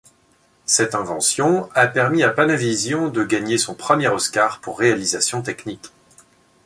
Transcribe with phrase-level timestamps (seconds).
[0.65, 5.91] Cette invention a permis à Panavision de gagner son premier Oscar pour réalisations techniques.